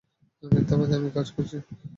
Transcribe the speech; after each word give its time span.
মিথ্যাবাদী,- 0.43 0.93
আমি 0.97 1.09
কাজ 1.17 1.27
করছি। 1.35 1.57